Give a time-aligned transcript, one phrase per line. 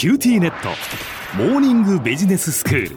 [0.00, 0.70] QTnet。
[1.36, 2.96] モーニングビジネススクール。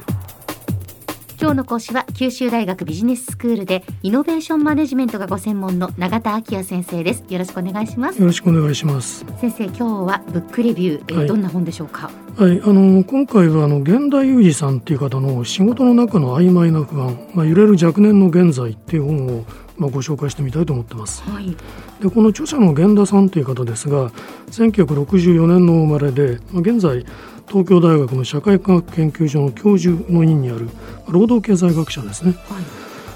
[1.37, 7.25] 今日の講師は九州大学ビジネススクールでイノベーションマネジメントがご専門の永田晃也先生です。
[7.27, 8.21] よろしくお願いします。
[8.21, 9.25] よろしくお願いします。
[9.41, 11.27] 先生今日はブックレビュー、えーはい。
[11.27, 12.09] どんな本でしょうか？
[12.37, 19.45] はいあの今回はあの玄田有史さんっていう方の仕事の中の曖昧な不安まあ揺れる若年の現在っていう本を
[19.77, 21.23] まあご紹介してみたいと思ってます。
[21.23, 21.55] はい。
[22.01, 24.11] でこの著者の玄田さんという方ですが
[24.51, 27.05] 1964年の生まれで、まあ、現在
[27.47, 30.69] 東京大学の社会科学研究所の教授の任にある
[31.07, 32.31] 労働経済学者ですね。
[32.31, 32.63] はい。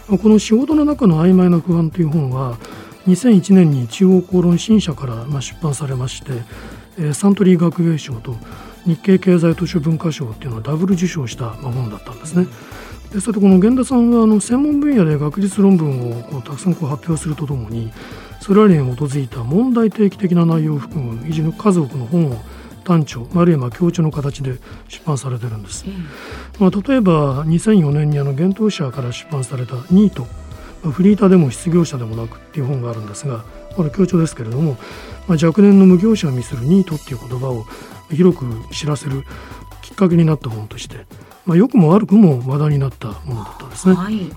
[0.09, 2.58] まあこの仕事の中の曖昧な不安という本は
[3.08, 6.31] 2001年に中央公論新社からまあ出版されまして、
[6.97, 8.35] えーサントリー学芸賞と
[8.85, 12.47] 日経経済図書文化賞っていうのはダブル受賞したまあ本だったんですね。
[13.13, 17.91] でそれとこの源田さんはあの専門分野で学術論文をこうたくさんこう発表するとともに
[18.41, 22.35] それらに基づいた問題提起的な内容を含む数多くの本を
[22.83, 24.57] 単著あるいはまあ強調の形で
[24.88, 25.85] 出版されてるんです。
[25.88, 30.28] えーまあ、例えば2004年にあの幻冬社から出版された「ニート」
[30.83, 33.44] まあフリーターでも失業者でもなくっていう本があるんですが
[33.75, 34.78] これ強調ですけれども、
[35.28, 37.66] まあ、若年の無業者を意味するニートっていう言葉を
[38.09, 39.23] 広く知らせる
[39.81, 41.05] きっかけになった本として、
[41.48, 43.95] まあ、良くも悪くも話題になったものだったんですね。
[43.95, 44.30] はいはい、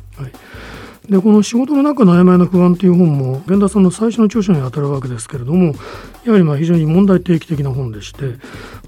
[1.11, 5.75] でこの「仕事の中の曖昧な不安」という本も源田さんの最初の著書にあたるわけですけれども
[6.25, 8.37] やはりまあ非常に問題提起的な本でして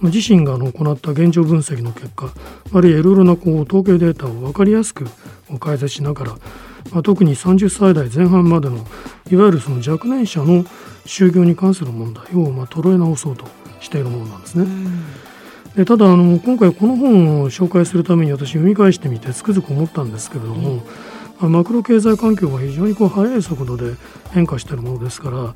[0.01, 2.33] まあ自身があの行った現状分析の結果
[2.73, 5.05] あるいはいろいろなこう統計データを分かりやすく
[5.59, 6.33] 解説しながら、
[6.93, 8.87] まあ、特に30歳代前半までの
[9.31, 10.65] いわゆるその若年者の
[11.05, 13.47] 就業に関する問題をまあ捉え直そうと
[13.81, 14.67] しているものなんですね。
[15.77, 20.77] うんでただあの今回この本を紹介するために私読み返してみてつくづく思ったんですけれども、
[21.41, 23.95] まあマクロ経済環境が非常にこう速い速度で
[24.33, 25.55] 変化しているものですから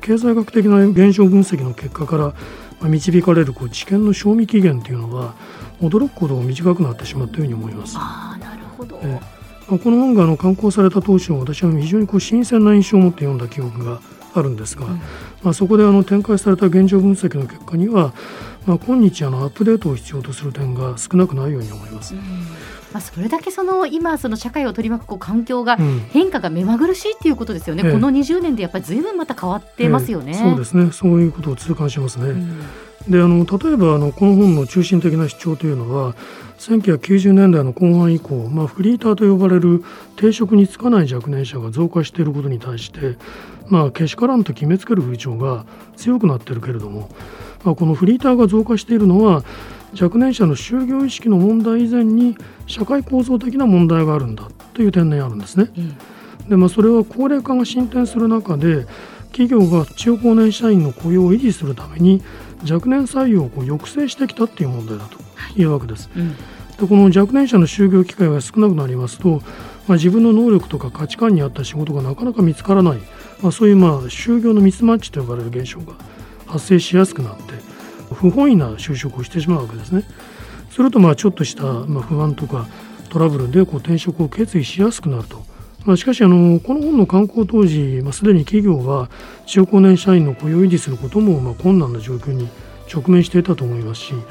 [0.00, 2.24] 経済学的な現象分析の結果から
[2.80, 5.34] まあ導かれるこう知見の賞味期限というのは
[5.80, 7.94] 驚くほど短くなってしまったように思います。
[7.98, 9.20] ああなるほど、え。
[9.68, 14.00] まあこの本があの刊行された当初私は非常にこう新鮮な印象を持って読んだ記憶が
[14.34, 15.00] あるんですが、うん。
[15.42, 18.12] まあ、そこであの展開された現状分析の結果には、
[18.68, 22.14] まあ、今日あのアップデートを必要とする点が少なくないように思います。
[22.14, 22.20] うん。
[22.92, 26.00] まあ、それだけその今その社会を取り巻くこう環境がうん。
[26.10, 27.92] 変化が目まぐるしいっていうことですよね、ええ。
[27.92, 30.32] この20年でやっぱりずいぶんまた変わってますよね。
[30.34, 30.38] ええ。
[30.50, 30.92] そうですね。
[30.92, 32.26] そういうことを痛感しますね。
[32.28, 32.60] うん。
[33.08, 36.14] であの例えばあのこの本の中心的な主張というのは
[36.58, 39.82] 1990年代の後半以降、まあ、フリーターと呼ばれる
[40.16, 43.16] 定職に就かない若年者が増加していることに対して、
[43.68, 45.64] まあ、けしからんと決めつける風潮が
[45.96, 47.08] 強くなっているけれども、
[47.64, 49.44] まあ、このフリーターが増加しているのは
[50.00, 52.36] 若年者の就業意識の問題以前に
[52.66, 55.70] 社会構造的な問題があるんだという点にあるんですね。
[55.76, 58.86] ええでまあ、それは高齢化が進展する中で
[59.32, 62.22] 企業が中高年社員の雇用を維持するために
[62.62, 65.18] 若年採用を抑制してきたっていう問題だと
[65.60, 66.08] いうわけです。
[66.16, 66.34] うん
[66.78, 69.42] でこの若年者の就業機会が少なくなりますと、
[69.88, 72.98] まあ、自分の能力とか価値観に合った仕事がなかなか見つからない、
[73.42, 75.94] まあ、そういうまあ就業のミスマッチと呼ばれる現象が
[76.48, 77.42] 発生しやすくなって
[78.14, 80.02] 不本意な就職をしてしまうわけですね。
[80.70, 82.66] するとまあちょっとしたまあ不安とか
[83.10, 85.46] トラブルでこう転職を決意しやすくなると。
[85.84, 89.08] まあ、しかしあのこの本の刊行当時、まあ、すでに企業は
[89.46, 92.48] 中高年社員の雇用を維持することもまあ困難な状況に
[92.92, 94.22] 直面していたと思いますし、ま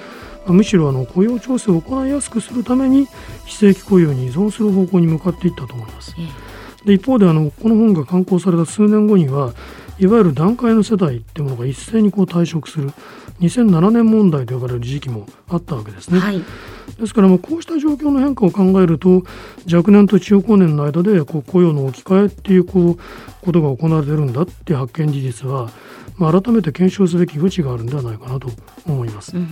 [0.47, 3.07] あむしろあの雇用調整を行いやすくするために
[3.45, 6.16] 非正規雇用に依存する方向に向かっていったと思います。
[6.19, 9.53] えで一方であのこの本が刊行された数年後には
[10.00, 12.91] いわゆる段階の世代っていうものが一斉にこう退職する
[13.40, 16.18] 2007年問題と呼ばれる時期もあったわけですね。
[16.18, 16.44] えはい
[16.97, 19.24] ですからまあこうした状況の変化を考えると
[19.72, 22.97] 若年と中高年の間でこう雇用の置き換えっていうこう
[23.41, 25.69] ことが行われているんだっていう発見事実は、
[26.16, 28.50] まあ、改めて検証すべき余地があるんではないかなと
[28.88, 29.35] 思います。
[29.35, 29.47] うん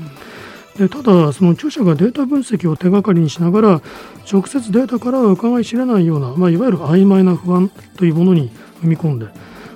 [0.78, 3.82] でただその著者がデータ分析を手がかりにしながら
[4.30, 8.50] 直接データからは伺い知れないような、まあ、いわゆる曖昧な不安というものに
[8.84, 9.28] 踏み込んで、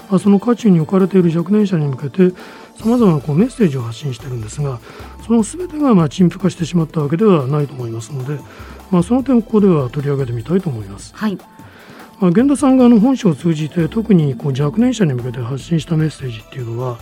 [0.09, 2.35] まあ、その渦中に置かれている若年者に向けて
[2.77, 4.79] さまざまなこうメッセージを発信しているんですが
[5.25, 8.41] その全てがまあ陳腐化してしまったわけではないと思いますので、
[8.89, 11.13] まあ、その点をここでは取り上げてみたいと思います。
[11.15, 11.37] はい
[12.19, 16.97] まあ、源田さんがあの本書を通じて特にこう若年者に向けて発信したメッセージっていうのは、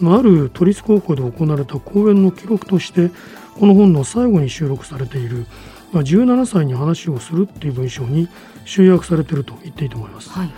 [0.00, 3.10] まあ、ある都立高校で行われた講演の記録として
[3.58, 5.46] この本の最後に収録されている、
[5.92, 8.28] まあ、17歳に話をするっていう文章に
[8.64, 10.30] 集約されていると言っていいと思います。
[10.30, 10.50] はい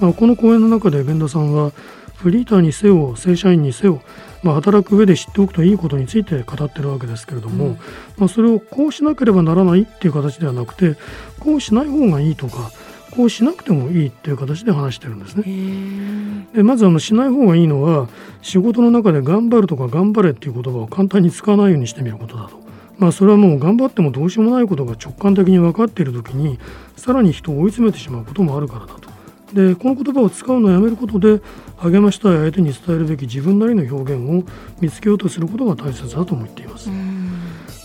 [0.00, 1.72] まあ、この講演の中で源田さんは
[2.16, 4.02] フリーターにせよ正社員にせよ、
[4.42, 7.78] まあ、働く上で知っておくといいことについて語ってるわけですけれども、うん
[8.16, 10.96] まあ、それをこうしなければならないっていう形ではなくて
[11.38, 12.70] こうしない方がいいとか
[13.10, 16.46] こうしなくてもいいっていう形で話してるんですね。
[16.54, 18.08] でまずあのしない方がいいのは
[18.42, 22.60] 仕事の中で頑張るとか頑張れっていう言葉を簡単に使わないようにしてみることだと。
[22.98, 26.58] まあそれはもう頑張ってもどうしようもないことが直感的に分かっている時に
[26.96, 29.07] さらに人を追い詰めてしまうこともあるからだと。
[29.52, 31.40] でこの言葉を使うのをやめることで
[31.78, 34.44] 励ましたい相手に伝えるべき自分なりの表現を
[34.80, 36.90] 見つけようとすることが大切だと思っています。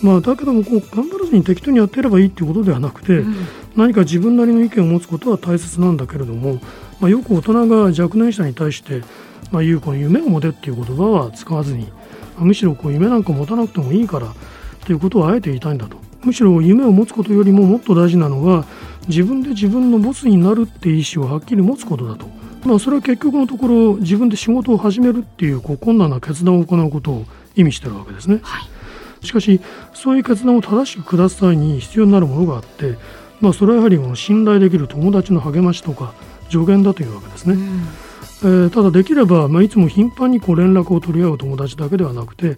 [0.01, 3.35] まあ、だけどもこう頑張らずに適当にやってればいいっていうことではなくて、うん、
[3.77, 6.55] 何か自分なりの意見を持つことは大切なんだけれども、
[6.99, 9.01] まあ、よく大人が若年者に対して、
[9.51, 11.87] まあ、言うこの夢を持てっていう言葉は使わずに
[12.37, 14.33] むしろこう夢なんか持たなくてもいいから
[14.85, 15.97] ということをあえて言いたいんだと。
[16.23, 18.65] むしろ夢を持つことよりももっと大事なのは
[19.07, 22.27] 自分で自分のボスになるって意思をはっきり持つことだと。
[22.65, 28.39] まあ、それは結局のところ自分で仕事を始めるっていうこう困難な決断を行うことを意味してるわけですね。
[28.41, 28.69] はい
[29.23, 29.61] しかし
[29.93, 32.97] そういう決断を正しく下す際に必要になるものがあって、
[33.39, 36.13] まあ、それはやはりこの信頼できる友達の励ましとか
[36.49, 37.55] 助言だというわけですね。
[37.55, 37.87] うん
[38.43, 42.57] えー、ただできれば、まあ、いつも頻繁にこう連絡を取り合う友達だけではなくて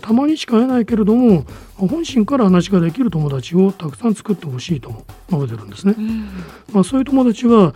[0.00, 1.44] たまにしか会えないけれども
[1.76, 6.28] 本心から話ができる友達をたくさん作ってほしいと述べてるんですね、うん、
[6.72, 7.74] まあ、そういう友達は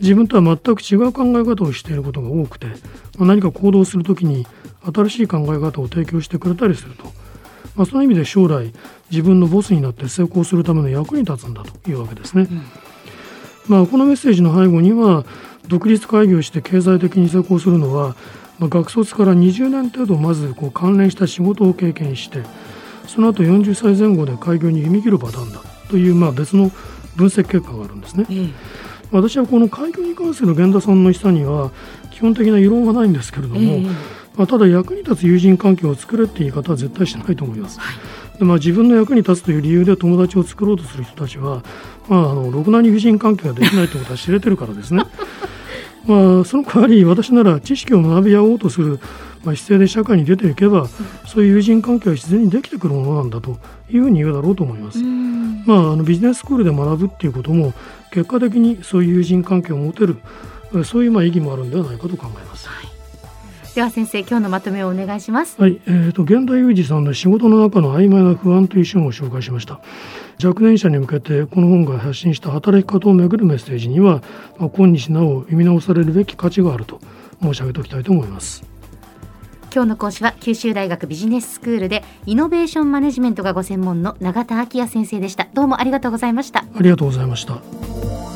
[0.00, 2.66] 自分とは全く違う考え方をしていることが多くて、
[3.18, 4.46] まあ、何か行動するときに
[4.94, 7.04] 新しい考え方を提供してくれたりすると。
[7.74, 8.72] まあ、その意味で将来
[9.10, 12.48] 自分のボスになって成功するための役に立つんだというわけですね。
[12.50, 12.62] うん、
[13.68, 15.26] まあ、このメッセージの背後には
[15.68, 18.16] 独立会議をして経済的に成功するのは、
[18.58, 22.42] まあ、学卒から20年程度まずこう関連した仕事を経験して
[23.06, 26.70] その後40歳前後で開業に踏み切るパターンだというまあ別の
[27.16, 28.26] 分析結果があるんですね。
[28.28, 28.54] うん、
[29.10, 31.70] 私はこの開業に関する源田さんの下には
[32.10, 33.84] 基本的な異論はないんですけれども、うん
[34.36, 37.80] まあ、ただ役に立つ友人関係を作れって言い方は絶対しないと思います。
[37.80, 37.92] は
[38.36, 41.62] い、でまあ、自分の役に立つという理由で友達を作ろうとする人たちは、
[42.08, 45.04] まあ、あのろくなに友人関係ができないということは知れてるからですね。
[46.06, 49.00] まあ、その代わり私なら知識を学び合おうとする、
[49.44, 50.86] まあ、姿勢で社会に出ていけば、
[51.26, 53.58] そういう友人関係は自然にできてくるものなんだと
[53.90, 54.98] いうふうに言うだろうと思います。
[55.66, 57.72] まあ、あのビジネススクールで学ぶっていうことも
[58.12, 60.16] 結果的にそういう友人関係を持てる
[60.84, 62.68] そういうまあ意義もあるんではないかと考えます。
[62.68, 62.95] はい
[63.76, 65.60] では先生今日のまとめをお願いします。
[65.60, 69.82] はい、えーと、現代裕二さんの仕事の中の曖昧な不安という章を紹介しました。
[70.42, 74.22] 若年者に向けてこの本が発信した働き方をめぐるメッセージには、
[74.58, 77.00] まあ、今日なお読み直されるべき価値があると
[77.42, 78.64] 申し上げておきたいと思います。
[79.74, 85.48] 今日の講師は九州大学ビジネススクールでイノベーションマネジメントがご専門の永田昭也先生でした。
[85.52, 86.60] どうもありがとうございました。
[86.60, 88.35] ありがとうございました